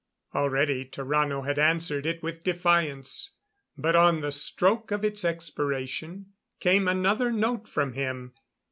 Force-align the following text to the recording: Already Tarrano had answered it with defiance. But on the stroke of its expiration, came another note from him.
Already 0.33 0.83
Tarrano 0.85 1.45
had 1.45 1.59
answered 1.59 2.07
it 2.07 2.23
with 2.23 2.43
defiance. 2.43 3.33
But 3.77 3.95
on 3.95 4.21
the 4.21 4.31
stroke 4.31 4.89
of 4.89 5.05
its 5.05 5.23
expiration, 5.23 6.33
came 6.59 6.87
another 6.87 7.31
note 7.31 7.67
from 7.67 7.93
him. 7.93 8.33